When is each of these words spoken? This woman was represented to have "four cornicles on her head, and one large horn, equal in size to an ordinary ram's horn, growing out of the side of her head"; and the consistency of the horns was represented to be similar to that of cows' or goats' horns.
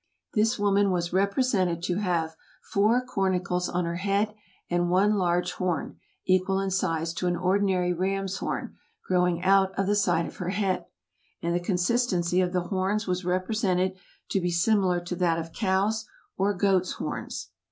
This 0.33 0.57
woman 0.57 0.89
was 0.89 1.13
represented 1.13 1.83
to 1.83 1.97
have 1.97 2.35
"four 2.63 3.05
cornicles 3.05 3.69
on 3.69 3.85
her 3.85 3.97
head, 3.97 4.33
and 4.67 4.89
one 4.89 5.13
large 5.13 5.51
horn, 5.51 5.99
equal 6.25 6.59
in 6.59 6.71
size 6.71 7.13
to 7.13 7.27
an 7.27 7.35
ordinary 7.37 7.93
ram's 7.93 8.37
horn, 8.37 8.77
growing 9.05 9.43
out 9.43 9.77
of 9.77 9.85
the 9.85 9.95
side 9.95 10.25
of 10.25 10.37
her 10.37 10.49
head"; 10.49 10.87
and 11.43 11.53
the 11.53 11.59
consistency 11.59 12.41
of 12.41 12.51
the 12.51 12.61
horns 12.69 13.05
was 13.05 13.23
represented 13.23 13.93
to 14.29 14.41
be 14.41 14.49
similar 14.49 14.99
to 15.01 15.15
that 15.17 15.37
of 15.37 15.53
cows' 15.53 16.07
or 16.35 16.55
goats' 16.55 16.93
horns. 16.93 17.49